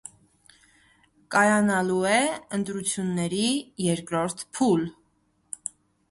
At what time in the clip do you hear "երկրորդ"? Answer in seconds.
3.89-4.41